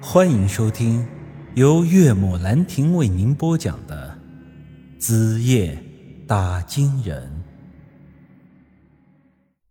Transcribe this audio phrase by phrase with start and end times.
[0.00, 1.06] 欢迎收听
[1.54, 4.18] 由岳母兰亭为您播讲的
[5.00, 5.82] 《子夜
[6.26, 7.22] 打金人》。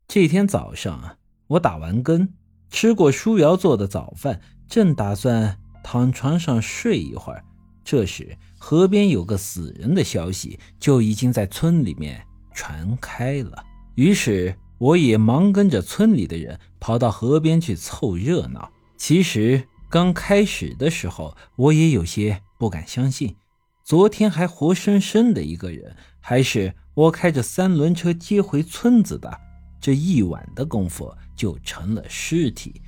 [0.07, 2.27] 这天早上，我打完更，
[2.71, 7.43] 吃过舒瑶做的早饭，正打算躺床上睡一会儿，
[7.83, 13.63] 这时河边有个死人的消息就已经在村里面传开了。
[13.93, 18.71] 于是我也忙跟着村里的人跑到河边去凑热闹。
[18.97, 19.63] 其实。
[19.89, 23.35] 刚开始的时候，我也有些不敢相信，
[23.83, 29.39] 昨天还活生生的一个人，还是我开着三轮车接回村子的，
[29.79, 32.81] 这一晚的功夫就成了尸体。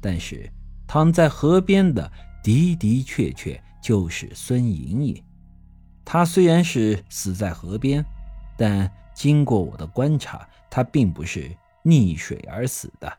[0.00, 0.50] 但是
[0.86, 2.10] 躺在河边的
[2.42, 5.24] 的的确确就是孙莹莹。
[6.04, 8.04] 她虽然是死在河边，
[8.56, 11.50] 但经过我的观察，她并不是
[11.84, 13.12] 溺水而死的。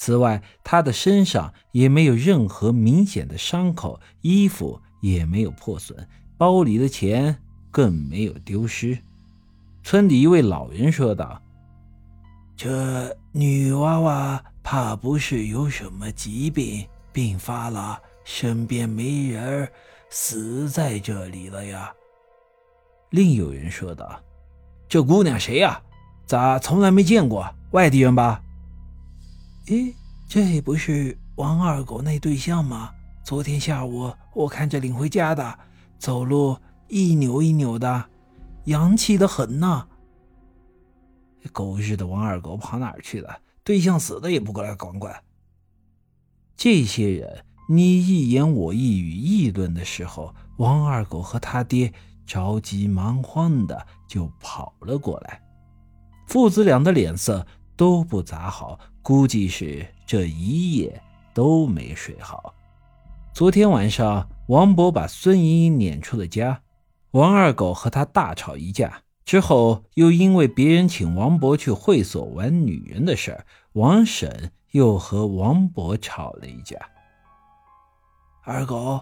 [0.00, 7.36] 此外，他的身上也没有任何明显的伤口，衣服也没有破损，包里的钱
[7.70, 8.96] 更没有丢失。
[9.82, 11.42] 村里一位老人说道
[12.56, 19.70] ：“这女娃娃怕不是有什么疾病病发了，身边没人，
[20.08, 21.92] 死在这里了呀。”
[23.12, 24.18] 另有人说道
[24.88, 25.78] ：“这姑娘谁呀？
[26.24, 27.46] 咋从来没见过？
[27.72, 28.42] 外地人吧？”
[29.66, 29.94] 咦，
[30.28, 32.92] 这不是王二狗那对象吗？
[33.22, 35.58] 昨天下午我看着领回家的，
[35.98, 36.56] 走路
[36.88, 38.04] 一扭一扭的，
[38.64, 39.86] 洋气的很呐。
[41.52, 43.40] 狗日的王二狗跑哪儿去了？
[43.62, 45.22] 对象死了也不过来管管。
[46.56, 51.92] 这些人你一言我一语议论的时候，王二狗和他爹
[52.26, 55.40] 着急忙慌的就跑了过来，
[56.26, 58.78] 父子俩的脸色都不咋好。
[59.02, 62.54] 估计是这一夜都没睡好。
[63.32, 66.60] 昨天晚上，王博把孙莹莹撵出了家，
[67.12, 69.02] 王二狗和他大吵一架。
[69.24, 76.76] 之后，又因为别人请王博去会所玩女人的事儿，王婶又和王博吵了一架。
[78.42, 79.00] 二狗，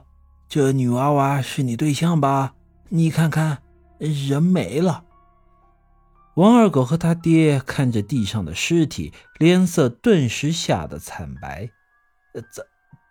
[0.48, 2.54] 这女娃娃是你对象吧？
[2.90, 3.62] 你看看，
[3.98, 5.04] 人没了。
[6.38, 11.68] 王二狗和他爹看着地上的尸体，脸色顿时吓得惨白。
[12.52, 12.62] 咋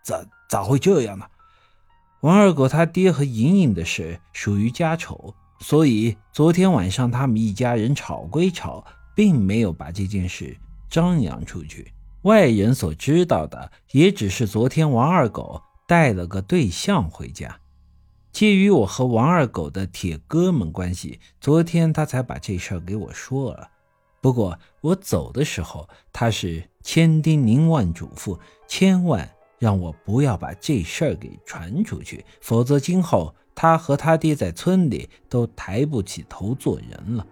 [0.01, 1.25] 咋咋会这样呢？
[2.21, 10.55] 王二狗他爹和莹莹的事属于家丑，所以昨天晚上他们一家人吵归吵，并没有把这件事
[10.89, 11.91] 张扬出去。
[12.21, 17.59] 外人所知道的，也只是昨天王二狗带了个对象回家。
[18.37, 23.67] 基于我和王二狗的铁哥们关系，昨天他才把这事儿给我说了。
[24.21, 28.37] 不过我走的时候，他是千叮咛万嘱咐，
[28.67, 29.27] 千万
[29.57, 37.25] 让我不要把这事儿给传出去，否则今后他和他爹在村里都抬不起头做人了。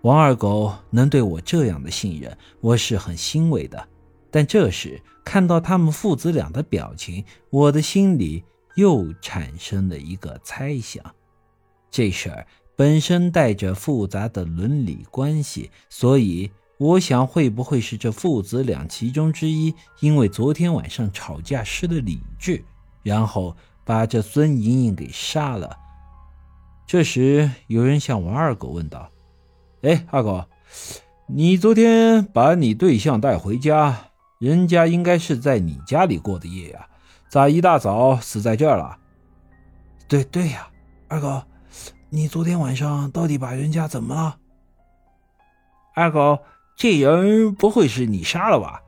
[0.00, 3.86] 王二狗能对我这样的信任，我是很欣慰的。
[4.30, 8.42] 但这时看到他们父子俩的表情，我的心里……
[8.74, 11.04] 又产生了一个猜想，
[11.90, 22.64] 这事儿本身带着复杂的伦理关系，所以我想，会不会是这父子俩其中之一，因为昨天晚上吵架失了理智，
[23.02, 23.54] 然后
[23.84, 25.76] 把这孙莹莹给杀了？
[26.86, 29.10] 这时，有人向王二狗问道
[29.82, 30.44] ：“哎，二狗，
[31.26, 36.86] 你昨天把你对象带回家，人家应该是在你家里过的夜呀？”
[37.30, 38.98] 咋一大早死在这儿了？
[40.08, 40.68] 对对呀，
[41.06, 41.40] 二狗，
[42.08, 44.36] 你昨天晚上到底把人家怎么了？
[45.94, 46.40] 二狗，
[46.74, 48.82] 这人不会是你杀了吧？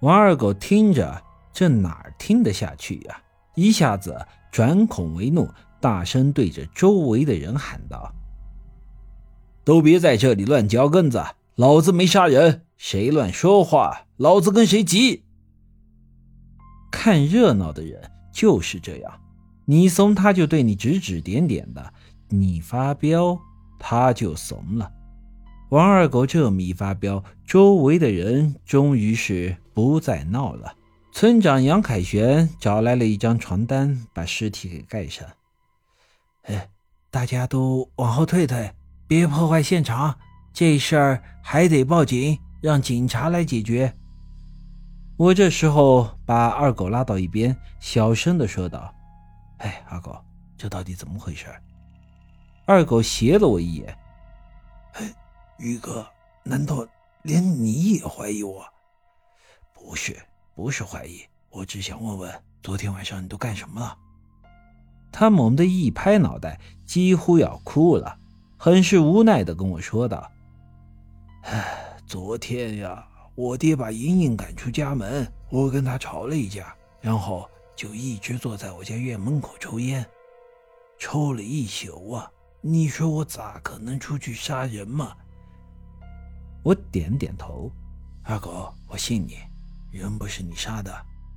[0.00, 3.20] 王二狗听着，这哪儿听得下去呀？
[3.54, 5.46] 一下子转恐为怒，
[5.78, 8.10] 大声对着周围的人喊道
[9.62, 11.22] ：“都别在这里乱嚼根子！
[11.56, 15.24] 老子没杀人，谁乱说话，老子跟谁急！”
[16.90, 18.00] 看热闹的人
[18.32, 19.20] 就是这样，
[19.64, 21.92] 你怂他就对你指指点点的，
[22.28, 23.38] 你发飙
[23.78, 24.90] 他就怂了。
[25.70, 30.74] 王二狗这么一发飙，周围的人终于是不再闹了。
[31.12, 35.26] 村长杨凯旋找来了一张床单，把尸体给盖上。
[36.44, 36.70] 哎，
[37.10, 38.72] 大家都往后退退，
[39.06, 40.16] 别破坏现场，
[40.52, 43.92] 这事儿还得报警，让警察来解决。
[45.18, 48.94] 我这时候把二狗拉到一边，小声的说道
[49.58, 50.16] ：“哎，二狗，
[50.56, 51.46] 这到底怎么回事？”
[52.64, 53.98] 二狗斜了我一眼
[54.94, 55.12] ：“哎，
[55.58, 56.06] 宇哥，
[56.44, 56.86] 难道
[57.22, 58.64] 连你也怀疑我？
[59.74, 60.16] 不是，
[60.54, 61.20] 不是怀疑，
[61.50, 63.98] 我只想问问，昨天晚上你都干什么了？
[65.10, 68.16] 他猛地一拍脑袋，几乎要哭了，
[68.56, 70.30] 很是无奈的跟我说道
[71.42, 73.04] ：“唉，昨天呀，
[73.38, 80.04] 我爹把莹莹赶出家门，我跟他吵了一架，然后就一直坐在我家院门口抽烟，
[80.98, 82.28] 抽了一宿啊！
[82.60, 85.16] 你说我咋可能出去杀人嘛？”
[86.64, 87.70] 我点点头
[88.26, 89.38] ：“二狗，我信你，
[89.92, 90.92] 人不是你杀的。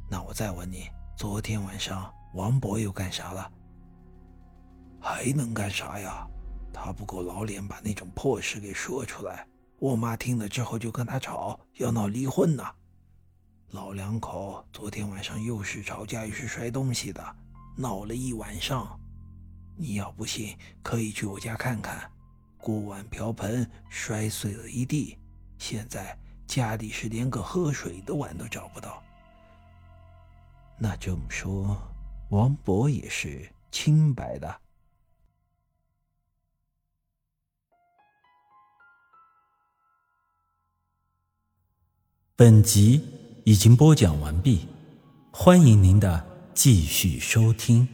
[0.09, 3.47] 那我再问你，昨天晚上王博又干啥了？”
[4.99, 6.27] 还能干啥呀？
[6.73, 9.45] 他不够老脸把那种破事给说出来，
[9.81, 12.63] 我妈听了之后就跟他吵，要闹离婚呢。
[13.71, 17.35] 老两口昨天晚上又是吵架又是摔东西的，
[17.75, 18.99] 闹了一晚上。
[19.75, 22.07] 你要不信，可以去我家看看，
[22.59, 25.17] 锅碗瓢盆摔碎了一地，
[25.57, 29.01] 现在家里是连个喝水的碗都找不到。
[30.77, 31.75] 那这么说，
[32.29, 34.60] 王博也是清白的。
[42.41, 42.99] 本集
[43.43, 44.61] 已经播讲完毕，
[45.29, 47.87] 欢迎您的继续收听。